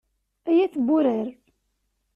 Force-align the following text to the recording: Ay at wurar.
Ay 0.49 0.57
at 0.65 0.75
wurar. 0.85 1.27